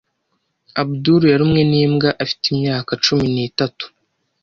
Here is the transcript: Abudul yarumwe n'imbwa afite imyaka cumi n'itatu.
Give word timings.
Abudul 0.81 1.23
yarumwe 1.31 1.61
n'imbwa 1.69 2.09
afite 2.23 2.43
imyaka 2.53 2.91
cumi 3.05 3.25
n'itatu. 3.35 3.85